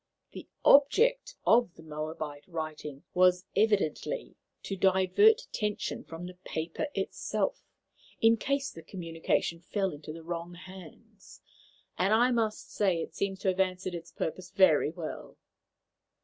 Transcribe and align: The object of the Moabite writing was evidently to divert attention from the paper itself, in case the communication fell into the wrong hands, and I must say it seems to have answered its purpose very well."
The 0.31 0.49
object 0.65 1.35
of 1.45 1.75
the 1.75 1.83
Moabite 1.83 2.47
writing 2.47 3.03
was 3.13 3.45
evidently 3.55 4.35
to 4.63 4.75
divert 4.75 5.41
attention 5.43 6.03
from 6.03 6.25
the 6.25 6.39
paper 6.43 6.87
itself, 6.95 7.61
in 8.19 8.37
case 8.37 8.71
the 8.71 8.81
communication 8.81 9.59
fell 9.59 9.91
into 9.91 10.11
the 10.11 10.23
wrong 10.23 10.55
hands, 10.55 11.39
and 11.99 12.15
I 12.15 12.31
must 12.31 12.71
say 12.71 12.99
it 13.03 13.13
seems 13.13 13.37
to 13.41 13.49
have 13.49 13.59
answered 13.59 13.93
its 13.93 14.11
purpose 14.11 14.49
very 14.49 14.89
well." 14.89 15.37